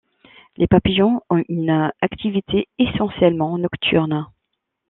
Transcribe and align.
Les 0.57 0.65
papillons 0.65 1.21
ont 1.29 1.43
une 1.47 1.91
activité 2.01 2.67
essentiellement 2.79 3.55
nocturne. 3.59 4.25